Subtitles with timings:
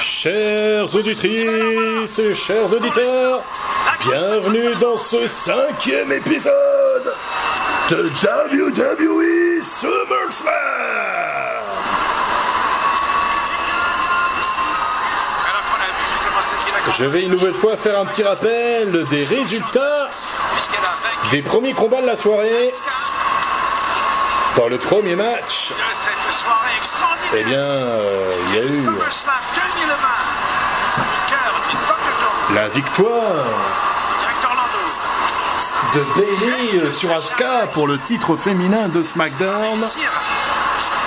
[0.00, 3.42] Chères auditrices et chers auditeurs,
[4.00, 7.14] bienvenue dans ce cinquième épisode
[7.88, 10.52] de WWE SummerSlam.
[16.98, 20.08] Je vais une nouvelle fois faire un petit rappel des résultats
[21.30, 22.72] des premiers combats de la soirée.
[24.56, 25.70] Dans le premier match,
[27.34, 28.88] eh bien, euh, il y a eu
[32.54, 33.44] la victoire
[35.94, 39.80] de Bailey sur Asuka pour le titre féminin de SmackDown.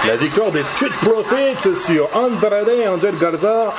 [0.06, 3.74] La victoire des Street Profits sur Andrade et Angel Garza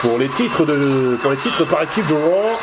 [0.00, 2.58] pour les titres de pour les titres par équipe de Raw.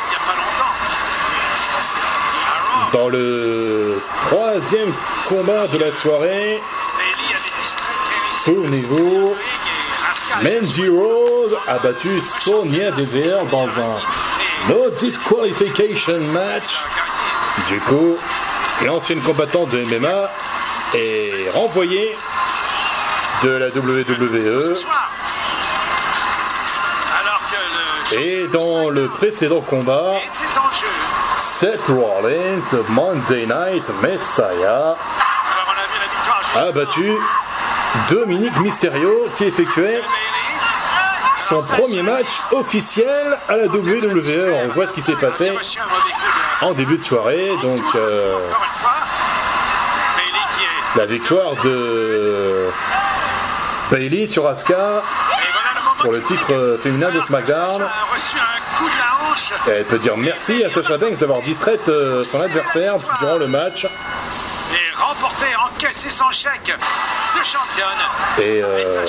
[2.92, 4.92] Dans le troisième
[5.28, 6.60] combat de la soirée,
[8.44, 9.34] souvenez-vous,
[10.42, 16.76] Mandy Rose a battu Sonia Devere dans un no disqualification match.
[17.68, 18.16] Du coup,
[18.84, 20.28] l'ancienne combattante de MMA
[20.94, 22.14] est renvoyée
[23.44, 24.76] de la WWE.
[28.12, 30.16] Et dans le précédent combat,
[31.38, 34.96] Seth Rollins de Monday Night Messiah
[36.56, 37.18] a battu
[38.10, 40.00] Dominique Mysterio qui effectuait
[41.36, 44.54] son premier match officiel à la WWE.
[44.64, 45.52] On voit ce qui s'est passé
[46.62, 47.50] en début de soirée.
[47.62, 48.40] Donc euh,
[50.96, 52.68] la victoire de
[53.90, 55.02] Bailey sur Asuka
[56.00, 57.82] pour le titre féminin de SmackDown.
[59.66, 63.86] Elle peut dire merci à Sasha Banks d'avoir distraite euh, son adversaire durant le match.
[65.74, 67.86] Et encaissé son chèque de championne.
[68.38, 69.04] Et euh,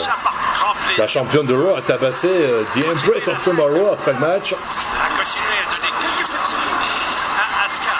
[0.97, 4.53] la championne de Raw a tabassé euh, The Empress of Tomorrow après le match.
[4.53, 4.55] A
[5.17, 6.86] continué à donner quelques petits coups
[7.38, 7.97] à Asuka.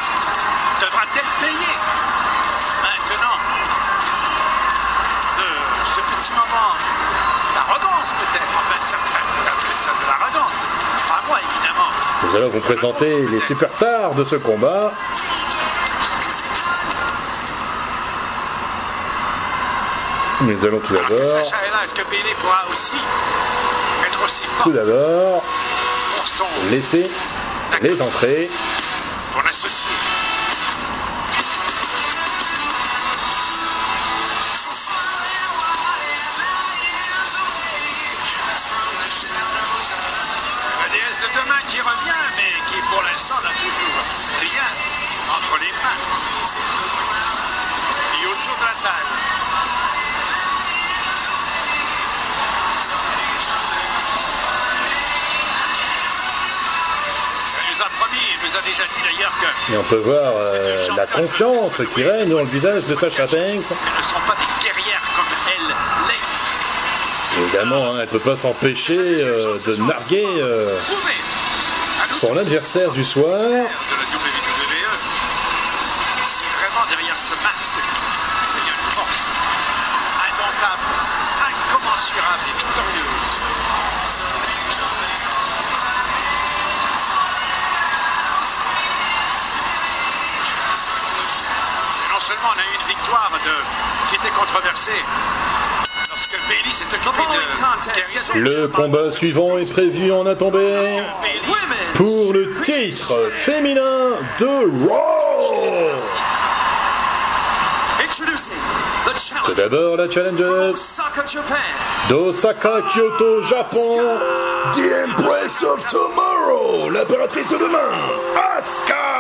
[0.82, 1.76] Devra-t-elle payer
[2.82, 3.38] maintenant
[5.38, 5.50] de
[5.94, 6.74] ce petit moment
[7.54, 10.58] d'arrogance peut-être Enfin, certains peuvent appeler ça de l'arrogance.
[11.08, 11.92] Pas moi, évidemment.
[12.24, 14.92] Nous allons vous présenter les superstars de ce combat.
[20.42, 21.84] Nous allons tout d'abord, Sacha est là.
[21.86, 22.96] Est-ce que Bailey pourra aussi
[24.06, 25.44] être aussi tout d'abord,
[26.16, 27.10] pour son laisser
[27.82, 28.50] les entrées.
[29.34, 29.85] ton associé
[58.56, 62.30] nous a déjà dit d'ailleurs que Et on peut voir euh, la confiance qui règne
[62.30, 63.36] dans le visage de Sacha Banks.
[63.36, 65.68] elles ne sont pas des guerrières comme elle
[66.08, 67.42] l'est.
[67.42, 70.78] Évidemment, hein, elle ne peut pas s'empêcher euh, de narguer euh,
[72.20, 73.40] son adversaire du soir.
[92.44, 94.92] On a eu une victoire de, qui était controversée.
[96.10, 100.60] Lorsque Bailey s'est occupé de Terry Le combat suivant est prévu en attendant
[101.96, 105.92] pour le titre féminin de Raw.
[108.04, 108.54] Introducing
[109.06, 110.36] the Tout challenger d'abord, la Japan.
[112.10, 114.02] d'Osaka, Kyoto, Japon,
[114.74, 117.92] The Empress of Tomorrow, l'impératrice de demain,
[118.58, 119.15] Asuka,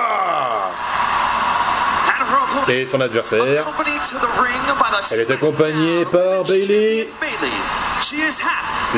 [2.69, 3.65] et son adversaire.
[5.11, 7.07] Elle est accompagnée par Bailey,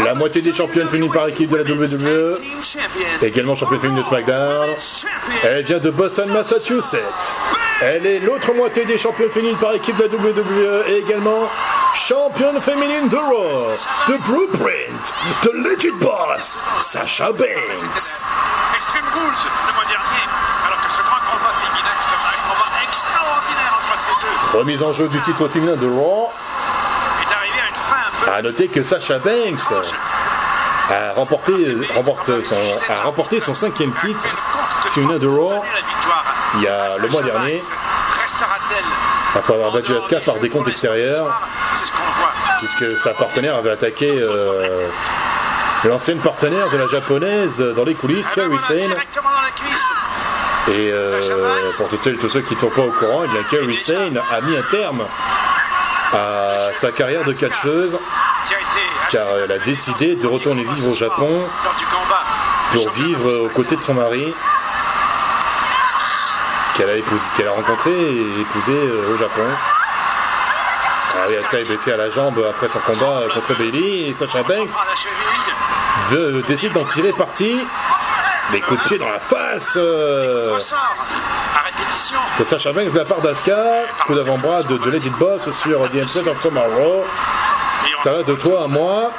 [0.04, 2.34] la moitié des championnes féminines par équipe de la WWE,
[3.22, 4.70] également championne féminine de SmackDown.
[5.44, 7.02] Elle vient de Boston, Massachusetts.
[7.82, 11.48] Elle est l'autre moitié des championnes féminines par équipe de la WWE et également
[11.94, 13.78] championne féminine de Raw,
[14.08, 15.14] de Blueprint,
[15.44, 17.46] de Legit Boss, Sasha Banks.
[18.76, 20.26] Extreme Rules le mois dernier,
[20.66, 23.37] alors que ce grand combat féminin, justement, un combat extraordinaire entre ces deux,
[24.54, 26.32] Remise en jeu du titre féminin de Raw.
[28.34, 29.74] à noter que Sasha Banks
[30.90, 31.54] a remporté,
[31.96, 32.56] remporte son,
[32.90, 34.30] a remporté son cinquième titre
[34.94, 35.64] féminin de Raw
[36.56, 37.62] il y a le mois dernier.
[38.22, 38.86] Restera-t-elle
[39.36, 41.42] après avoir battu Asuka par des comptes extérieurs.
[42.60, 44.88] Puisque sa partenaire avait attaqué euh,
[45.84, 48.96] l'ancienne partenaire de la japonaise dans les coulisses, Eh ben Kairi Sane.
[50.70, 53.28] Et euh, pour toutes celles et tous ceux qui ne sont pas au courant, eh
[53.30, 55.06] bien Kairi Sane a mis un terme
[56.14, 57.98] à sa carrière de catcheuse
[59.12, 61.44] car elle a décidé de retourner vivre au Japon
[62.74, 64.34] pour vivre aux côtés de son mari
[66.76, 69.42] qu'elle a, épousé, qu'elle a rencontré et épousé euh, au Japon.
[71.16, 74.70] Ah Asuka est blessée à la jambe après son combat contre Bailey et Sacha Banks
[76.10, 77.58] veut, décide d'en tirer parti.
[78.52, 80.96] Des coups de pied dans la face euh, Ressort.
[81.56, 82.18] À répétition.
[82.40, 83.58] de Sacha Banks de la part d'Asuka.
[84.06, 87.04] Coup d'avant-bras de, de Lady Boss sur The Empress of Tomorrow.
[88.04, 89.12] Ça va de toi à moi.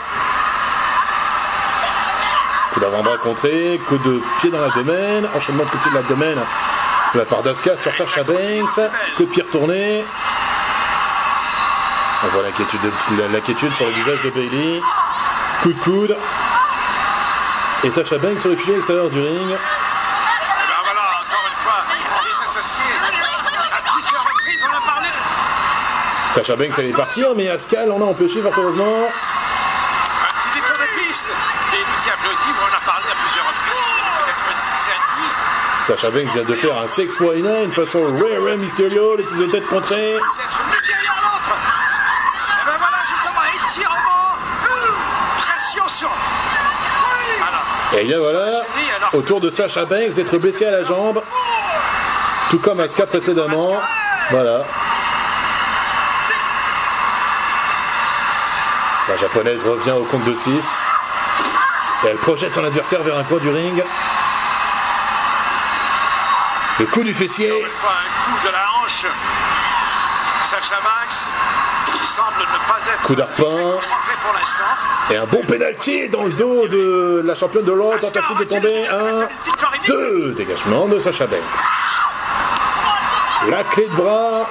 [2.72, 6.38] Coup d'avant-bras contré, coup de pied dans l'abdomen, enchaînement de coups de pied dans l'abdomen
[7.14, 8.80] de la part d'Asuka sur Sacha Banks,
[9.16, 10.04] coup de pied retourné.
[12.24, 14.80] On voit l'inquiétude, de- l'inquiétude sur le visage de Bailey.
[15.62, 16.16] Coup de coude.
[17.84, 19.48] Et Sacha Banks se réfugie à l'extérieur du ring.
[19.50, 19.56] Ben
[20.82, 22.94] voilà, encore une fois, les associés.
[23.00, 25.08] À plusieurs reprises, on a parlé.
[26.34, 28.84] Sacha Banks allait partir, mais Asuka l'en a empêché fort heureusement.
[28.84, 31.26] Un petit détour de piste.
[31.72, 33.82] Et tout qui applaudit, on en a parlé à plusieurs reprises.
[34.24, 35.94] Peut-être 6 à.
[35.96, 39.66] Sacha Banks vient de faire un 619 façon Rare Rare Mysterio, les ciseaux de tête
[39.68, 40.16] contrés.
[40.18, 41.56] Peut-être l'une derrière l'autre.
[42.60, 44.36] Et ben voilà, justement, étirement.
[45.38, 46.10] Pression sur.
[47.38, 47.62] Voilà.
[47.94, 48.50] Et bien voilà,
[49.14, 51.22] autour de Sacha Banks d'être blessé à la jambe,
[52.50, 53.72] tout comme Asuka précédemment.
[54.30, 54.64] Voilà.
[59.08, 60.50] La japonaise revient au compte de 6.
[62.04, 63.82] Et elle projette son adversaire vers un coin du ring.
[66.78, 67.48] Le coup du fessier.
[67.48, 69.06] Coup de la hanche.
[70.42, 70.78] Sacha
[72.08, 73.78] semble ne pas être Coup d'arpin.
[75.10, 78.00] Et un bon penalty dans le dos de la championne de l'Europe.
[78.00, 78.86] Tentative de tomber.
[78.88, 79.28] Un,
[79.86, 80.32] deux.
[80.32, 81.40] Dégagement de Sacha Banks.
[83.48, 84.46] La clé de bras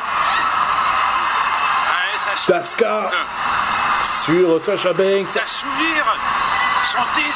[2.47, 3.09] d'Asuka
[4.25, 5.39] sur Sacha Banks.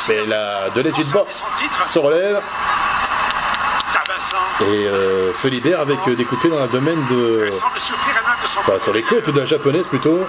[0.08, 1.44] Mais la de Legit Box
[1.88, 2.42] se relève
[4.62, 7.50] et euh, se libère avec euh, des coups de pied dans l'abdomen de.
[8.58, 10.28] Enfin, sur les côtes de la japonaise plutôt.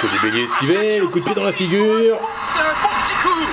[0.00, 2.16] Coup du bélier esquivé, le coup de pied dans la figure.
[2.16, 3.46] Un bon petit coup.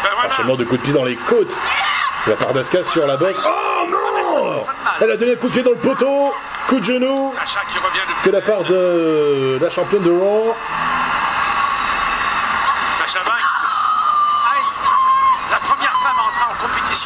[0.00, 0.26] Voilà.
[0.26, 1.54] Enchaînement de coups de pied dans les côtes
[2.26, 3.36] de la part d'Asuka sur la bosse.
[3.44, 4.64] Oh non
[5.00, 6.34] Elle a donné un coup de pied dans le poteau.
[6.66, 7.34] Coup de genou
[8.24, 10.54] de la part de la championne de Raw.
[12.98, 13.34] Sacha Banks.
[14.52, 14.64] Aïe.
[15.50, 16.54] La première femme à entrer en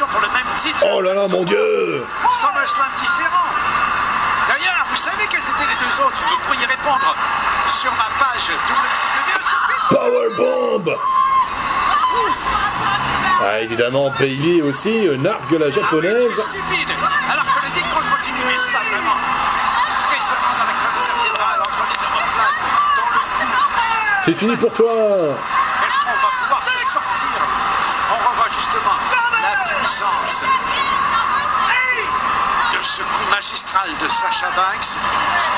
[0.03, 0.83] compétition pour le même titre.
[0.91, 2.03] Oh là là, mon dieu
[2.39, 3.49] SummerSlam différent.
[4.47, 7.15] D'ailleurs, vous savez quels étaient les deux autres Vous pourriez répondre
[7.81, 8.49] sur ma page
[9.89, 10.37] WWE.
[10.37, 10.95] Powerbomb
[13.41, 16.31] Ah, évidemment, Bailey aussi, nargue la Ah japonaise.
[16.33, 16.89] stupide.
[17.31, 17.69] Alors que le
[22.97, 24.23] dans le cou.
[24.25, 27.27] C'est fini pour toi Est-ce qu'on va pouvoir se sortir
[28.11, 28.97] On revoit justement
[29.41, 30.43] la puissance
[32.73, 33.01] de ce
[33.73, 34.97] de Sacha Banks.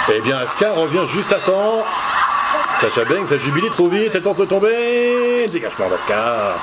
[0.09, 1.83] Eh bien, Asuka revient juste à temps.
[2.79, 5.47] Sacha Banks a jubilé trop vite, elle tente de tomber.
[5.49, 6.55] Dégagement d'Asuka.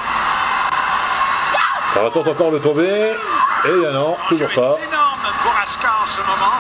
[1.97, 3.13] Elle tente encore de tomber.
[3.65, 4.73] Et bien non, toujours pas.
[4.81, 6.57] est énorme pour Asuka en ce moment.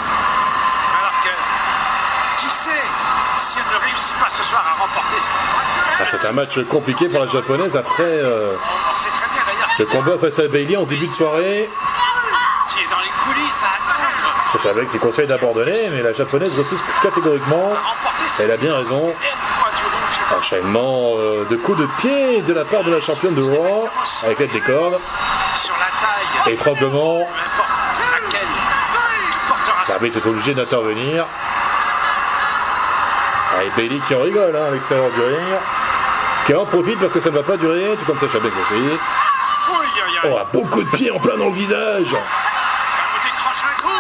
[1.00, 2.70] Alors que, qui sait
[3.38, 5.16] si elle ne réussit pas ce soir à remporter.
[6.00, 8.54] Ah, C'est un match compliqué pour la japonaise après euh,
[8.92, 11.68] On sait très bien d'ailleurs le combat face à Bailey en début de soirée.
[12.68, 13.82] qui est dans les coulisses à
[14.70, 17.72] Banks qui conseille d'abandonner, mais la japonaise refuse catégoriquement.
[18.38, 19.08] Elle a bien raison.
[19.08, 23.88] Et Enchaînement euh, de coups de pied de la part de la championne de Raw
[24.24, 24.98] avec l'aide des cordes.
[29.46, 31.26] portera son L'arbitre est obligé d'intervenir.
[33.62, 35.58] Et Bailey qui en rigole hein, à l'extérieur du ring.
[36.46, 38.74] Qui en profite parce que ça ne va pas durer, tout comme Sacha Banks aussi.
[38.74, 38.98] Oui,
[39.70, 42.16] aïe, aïe, Oh, un bon coup de pied en plein dans le visage.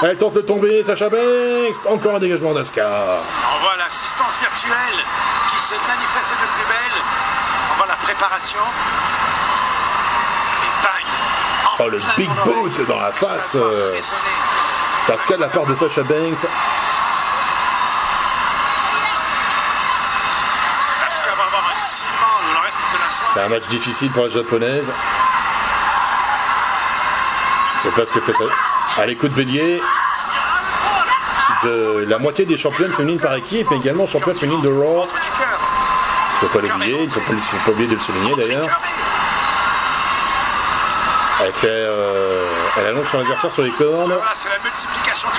[0.04, 1.86] Elle tente de tomber, Sacha Banks.
[1.88, 2.88] Encore un dégagement d'Asuka.
[3.54, 5.04] On voit l'assistance virtuelle
[5.50, 7.02] qui se manifeste de plus belle.
[7.72, 8.58] On voit la préparation.
[10.64, 11.04] Et bang
[11.66, 14.00] En Oh, le big boot dans la face, euh.
[15.08, 16.46] Asuka de la part de Sacha Banks.
[21.06, 24.30] Asuka va avoir un ciment le reste de la C'est un match difficile pour la
[24.30, 24.92] japonaise.
[27.82, 28.44] Je ne sais pas ce que fait ça.
[29.18, 29.80] Coup de bélier.
[31.62, 35.06] de la moitié des championnes féminines par équipe, mais également championne féminine de Raw.
[35.06, 38.68] Il faut pas l'oublier, il faut pas, faut pas oublier de le souligner d'ailleurs.
[41.40, 43.76] Elle fait, euh, elle allonge son adversaire sur les du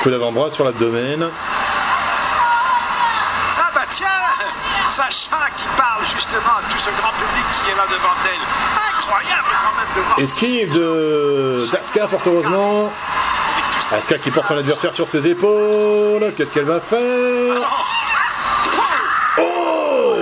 [0.01, 1.29] coup d'avant-bras sur l'abdomen.
[3.57, 4.07] Ah bah tiens,
[4.87, 8.39] Sacha qui parle justement à tout ce grand public qui est là devant elle.
[8.97, 10.19] Incroyable quand même de voir.
[10.19, 12.91] Esquive de d'Aska, fort heureusement.
[13.91, 16.33] Aska qui porte son adversaire sur ses épaules.
[16.35, 17.61] Qu'est-ce qu'elle va faire
[19.39, 20.15] Oh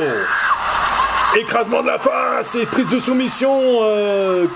[1.36, 4.48] Écrasement de la face et prise de soumission euh,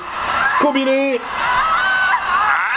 [0.59, 1.19] combinée.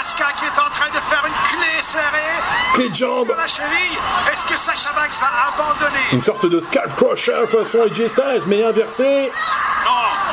[0.00, 2.38] Asuka qui est en train de faire une clé serrée
[2.74, 3.28] Clé de jambe.
[3.28, 3.98] de la cheville.
[4.32, 8.62] Est-ce que Sacha Banks va abandonner Une sorte de scalp crusher façon AJ Styles, mais
[8.62, 9.32] inversé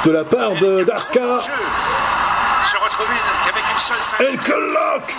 [0.03, 0.85] de la part de une
[4.19, 5.15] Ankle lock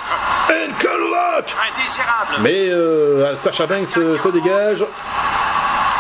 [0.51, 1.55] Ankle lock.
[2.41, 4.85] Mais euh, Sacha Banks se, se dégage.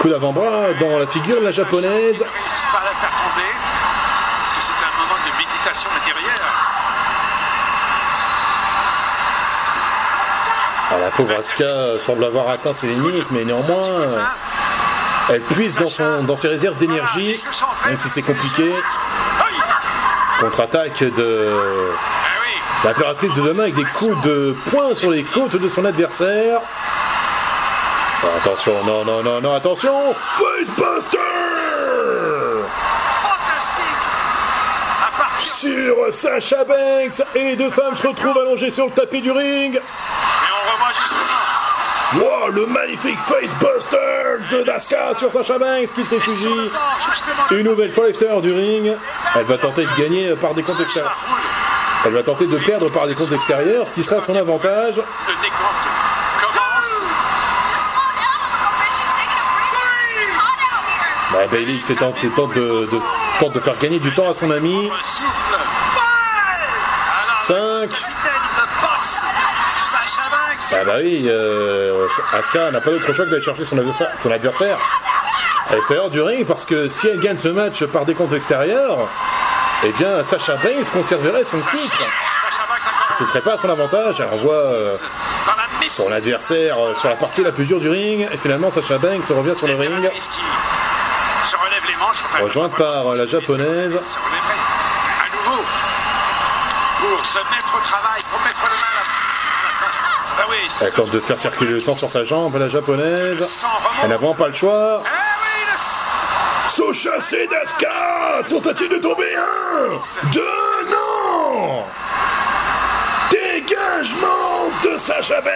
[0.00, 1.92] Coup d'avant-bras dans la figure de la japonaise.
[1.92, 3.52] réussi pas à la faire tomber.
[4.42, 6.52] Parce que c'est un moment de méditation intérieure.
[10.90, 14.23] Ah, la pauvre Asuka semble avoir atteint ses limites, mais néanmoins, euh,
[15.30, 17.40] elle puise dans, son, dans ses réserves d'énergie,
[17.87, 18.73] même si c'est compliqué.
[20.40, 21.50] Contre-attaque de
[22.87, 22.93] Oui.
[22.93, 26.61] l'impératrice de demain avec des coups de poing sur les côtes de son adversaire.
[28.23, 31.19] Ah, attention, non, non, non, non, attention Facebuster.
[35.38, 39.75] Sur Sacha Banks et les deux femmes se retrouvent allongées sur le tapis du ring.
[39.75, 42.47] Et on revoit justement.
[42.47, 43.97] Wow, le magnifique Facebuster
[44.50, 46.71] de Daska sur Sacha Banks qui se réfugie.
[47.50, 48.93] Une nouvelle fois à l'extérieur du ring.
[49.35, 51.16] Elle va tenter de gagner par des comptes extérieurs.
[52.05, 54.97] Elle va tenter de perdre par des comptes extérieurs, ce qui sera son avantage.
[54.97, 55.87] Le décompte
[56.41, 57.03] commence.
[61.33, 63.00] Bah, Bailey fait tente, tente de, de-
[63.41, 64.88] tente de faire gagner du temps à son ami.
[64.93, 65.57] Un souffle.
[67.25, 67.91] Alors, Cinq.
[67.91, 69.23] capitaine, le boss.
[69.81, 70.73] Sacha Banks.
[70.81, 74.31] Ah bah oui, euh, Asuka n'a pas d'autre choix que d'aller chercher son adversaire, son
[74.31, 74.79] adversaire
[75.69, 79.09] à l'extérieur du ring parce que si elle gagne ce match par des comptes extérieurs,
[79.85, 82.02] eh bien Sacha Banks conserverait son titre.
[83.18, 84.16] Ce serait pas à son avantage.
[84.21, 84.97] Elle envoie euh,
[85.47, 86.06] Dans la méfiance.
[86.06, 89.26] son adversaire euh, sur la partie la plus dure du ring et finalement Sacha Banks
[89.28, 90.11] revient sur le ring,
[92.40, 93.99] rejointe par euh, la japonaise.
[100.80, 103.49] Elle tente de faire circuler le sang sur sa jambe, la japonaise.
[104.02, 105.02] Elle n'a vraiment pas le choix.
[106.78, 110.42] Ah oui, le Saut chassé d'Asuka Tentative de tomber un Deux
[110.90, 111.85] Non
[113.30, 115.50] Dégagement de Sacha Banks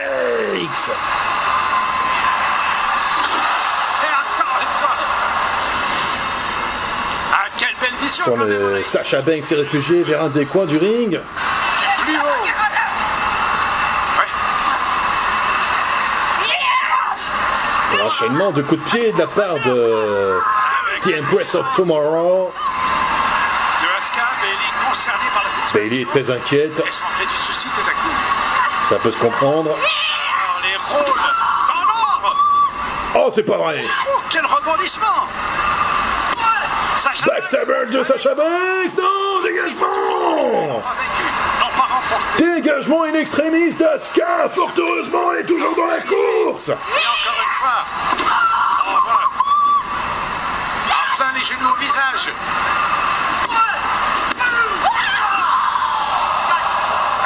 [4.03, 4.97] Et encore une fois.
[7.33, 8.83] Ah, quelle belle vision Sur le.
[8.85, 11.21] Sacha Banks s'est réfugié vers un des coins du ring.
[11.99, 12.47] Plus haut.
[14.19, 14.27] Ouais.
[18.53, 20.41] De coups de pied de la part de
[21.03, 22.53] The Empress of Tomorrow.
[25.73, 26.83] Bailey est très inquiète,
[28.89, 29.71] ça peut se comprendre.
[33.15, 33.85] Oh, c'est pas vrai.
[34.31, 35.27] Quel rebondissement.
[37.27, 40.83] Backstabber de Sacha Banks Non Dégagement.
[42.39, 47.57] Dégagement in extremis d'Asuka Fort heureusement, elle est toujours dans la course Et encore une
[47.59, 47.85] fois.
[48.87, 49.29] Oh, voilà.
[51.45, 52.33] Visage.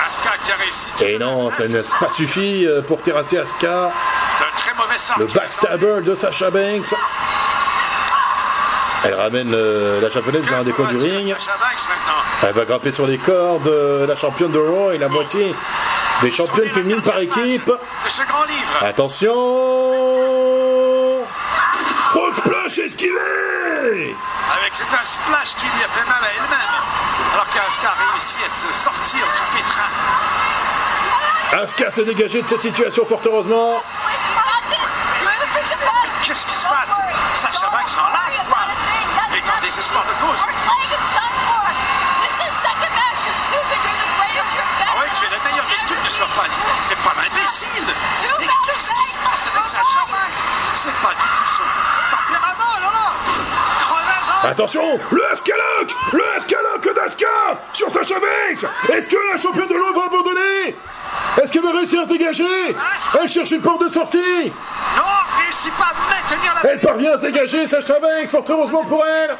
[0.07, 3.91] Asuka qui a réussi Et non, ça n'a pas suffi euh, pour terrasser Asuka.
[4.39, 5.19] de très mauvais sort.
[5.19, 6.95] Le backstabber de Sacha Banks.
[9.05, 11.35] Elle ramène euh, la japonaise vers un des coins du ring.
[12.43, 13.67] Elle va grimper sur les cordes.
[13.67, 15.53] euh, La championne de Raw et la moitié
[16.23, 17.71] des championnes féminines par équipe.
[18.81, 19.35] Attention
[22.11, 23.19] Frog Splash esquivé
[23.85, 26.75] Avec c'est un splash qui lui a fait mal à elle-même.
[27.35, 29.91] Alors qu'Asuka a réussi à se sortir du pétrin.
[31.63, 33.83] Asuka s'est dégagée de cette situation fort heureusement.
[36.23, 36.93] Qu'est-ce qui se passe?
[37.35, 38.65] Sacha Banks en live, quoi
[39.37, 40.41] est en désespoir de cause.
[44.87, 46.49] Ah ouais, tu es la meilleure victime, ne sois pas...
[46.89, 47.95] T'es pas l'imbécile
[48.41, 50.41] Mais qu'est-ce qui se passe avec Sacha Banks
[50.75, 51.84] C'est pas du tout son
[54.45, 57.27] Attention Le Ascaloc Le Ascaloc d'Asuka
[57.73, 60.77] sur Banks Est-ce que la championne de Raw va abandonner?
[61.43, 62.45] Est-ce qu'elle va réussir à se dégager?
[63.21, 64.53] Elle cherche une porte de sortie.
[64.97, 65.03] Non,
[65.43, 69.03] réussit pas à maintenir la Elle parvient à se dégager, Sacha Banks, fort heureusement pour
[69.07, 69.37] elle.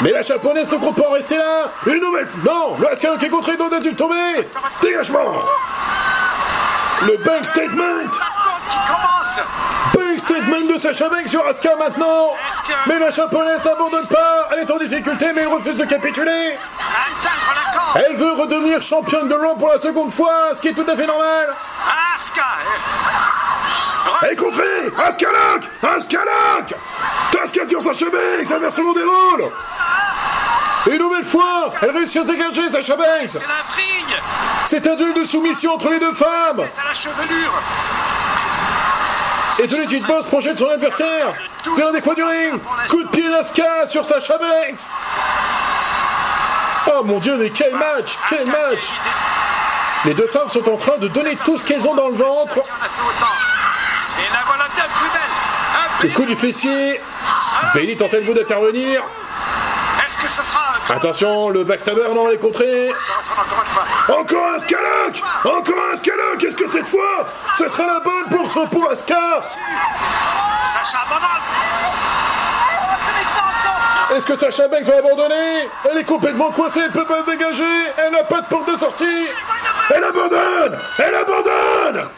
[0.00, 1.70] Mais la japonaise ne compte pas en rester là.
[1.86, 2.28] Une nouvelle...
[2.44, 4.48] Non Le qui est contré doit-il tomber
[4.80, 5.42] Dégagement
[7.06, 8.10] Le bank statement.
[9.94, 12.34] Bank statement de Sacha sur Asuka maintenant.
[12.86, 14.48] Mais la japonaise n'abandonne pas.
[14.52, 16.56] Elle est en difficulté mais elle refuse de capituler.
[17.94, 20.96] Elle veut redevenir championne de Raw pour la seconde fois, ce qui est tout à
[20.96, 21.54] fait normal.
[22.14, 22.42] Asuka
[24.22, 26.74] Elle est contrée Asuka lock Asuka lock
[27.44, 29.52] Asuka sur Sacha Banks Inversement des rôles
[30.86, 33.30] Une nouvelle fois Elle réussit à se dégager Sacha Banks.
[33.30, 34.16] C'est la vrille
[34.64, 36.60] C'est un duel de soumission entre les deux femmes.
[36.60, 37.52] À la chevelure.
[39.60, 41.34] Et Tony Kid Boss projette son adversaire
[41.76, 42.60] vers des coins du ring.
[42.88, 44.78] Coup de pied d'Asuka sur Sacha Banks.
[46.86, 48.84] Oh mon dieu, mais quel match Quel match.
[50.04, 52.60] Les deux femmes sont en train de donner tout ce qu'elles ont dans le ventre.
[56.02, 57.00] Le coup du fessier.
[57.74, 59.02] Bailey tente-t-elle vous d'intervenir.
[60.06, 60.57] Est-ce que ce sera
[60.90, 62.90] Attention, le backstabber, non, elle est contrée
[64.08, 68.68] encore un Scaloc Encore un Scaloc Est-ce que cette fois, ce sera la bonne pour,
[68.68, 69.42] pour Asuka
[70.72, 70.98] Sacha
[74.14, 77.62] Est-ce que Sacha Banks va abandonner Elle est complètement coincée, elle peut pas se dégager.
[77.98, 79.28] Elle n'a pas de porte de sortie.
[79.94, 82.08] Elle abandonne Elle abandonne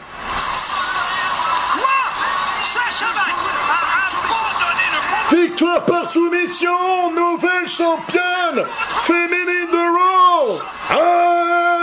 [5.31, 8.65] Victoire par soumission Nouvelle championne
[9.03, 10.59] féminine de Raw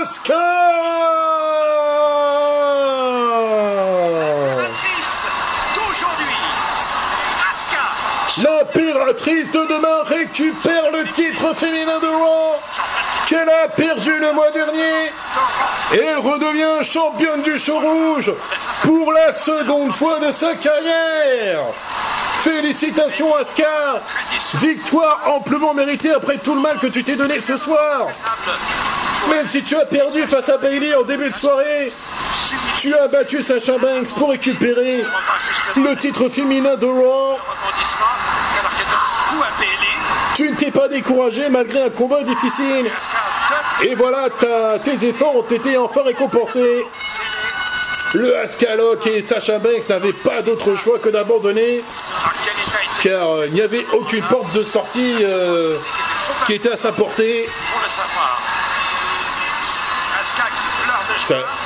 [0.02, 0.34] Asuka
[8.42, 12.56] L'impératrice de demain récupère le titre féminin de Raw
[13.26, 15.10] qu'elle a perdu le mois dernier
[15.94, 18.30] et redevient championne du show rouge
[18.82, 21.64] pour la seconde fois de sa carrière.
[22.38, 24.02] Félicitations Asuka
[24.54, 28.08] Victoire amplement méritée après tout le mal que tu t'es donné ce soir
[29.30, 31.92] Même si tu as perdu face à Bailey en début de soirée,
[32.78, 35.04] tu as battu Sacha Banks pour récupérer
[35.76, 37.38] le titre féminin de Raw
[40.34, 42.88] tu ne t'es pas découragé malgré un combat difficile.
[43.82, 44.28] Et voilà,
[44.78, 46.86] tes efforts ont été enfin récompensés.
[48.14, 51.82] Le Ascaloc et Sacha Banks n'avaient pas d'autre choix que d'abandonner,
[53.02, 55.76] car euh, il n'y avait aucune porte de sortie euh,
[56.46, 57.48] qui était à sa portée.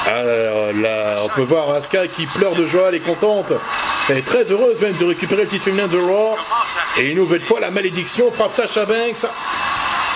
[0.07, 3.53] alors, là, on peut voir Asuka qui pleure de joie, elle est contente.
[4.09, 6.37] Elle est très heureuse même de récupérer le titre féminin de Raw.
[6.99, 9.27] Et une nouvelle fois, la malédiction frappe Sacha Banks.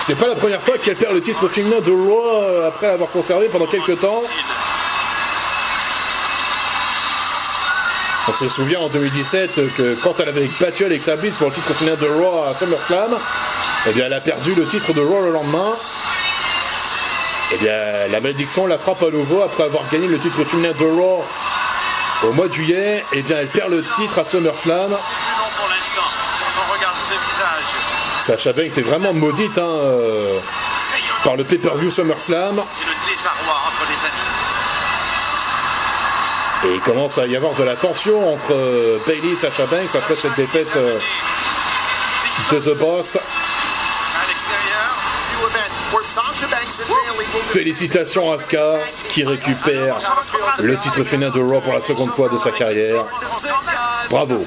[0.05, 2.87] Ce n'est pas la première fois qu'elle perd le titre féminin de Raw euh, après
[2.87, 4.21] l'avoir conservé pendant quelques temps.
[8.29, 11.73] On se souvient en 2017 que quand elle avait battu Alexa Bliss pour le titre
[11.73, 13.17] féminin de Raw à SummerSlam,
[13.87, 15.75] eh bien elle a perdu le titre de Raw le lendemain.
[17.53, 20.85] Eh bien la malédiction la frappe à nouveau après avoir gagné le titre féminin de
[20.85, 21.23] Raw
[22.23, 23.05] au mois de juillet.
[23.13, 24.97] Eh bien elle perd le titre à SummerSlam.
[28.25, 30.39] Sacha Banks est vraiment maudite hein, euh,
[31.23, 32.61] par le pay-per-view SummerSlam.
[36.65, 39.95] Et il commence à y avoir de la tension entre euh, Bailey et Sacha Banks
[39.95, 40.97] après cette défaite euh,
[42.51, 43.17] de The Boss.
[47.49, 49.97] Félicitations à Asuka qui récupère
[50.59, 53.05] le titre féminin de Raw pour la seconde fois de sa carrière.
[54.09, 54.43] Bravo.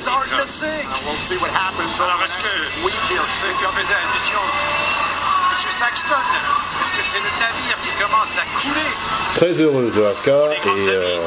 [9.36, 10.32] Très heureuse Asuka
[10.64, 11.18] et euh,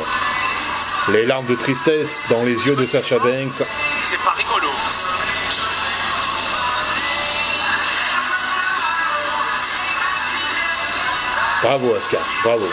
[1.11, 3.51] les larmes de tristesse dans les yeux de Sacha Banks.
[3.57, 4.69] c'est pas rigolo
[11.61, 12.67] Bravo Asuka, bravo.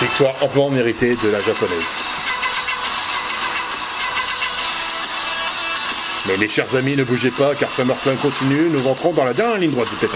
[0.00, 2.08] Victoire amplement méritée de la japonaise.
[6.26, 8.68] Mais mes chers amis, ne bougez pas car SummerSlam continue.
[8.70, 10.08] Nous rentrons dans la dernière ligne droite du pay